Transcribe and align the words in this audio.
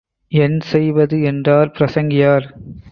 என் 0.31 0.59
செய்வது? 0.59 1.21
என்றார் 1.21 1.71
பிரசங்கியார். 1.79 2.47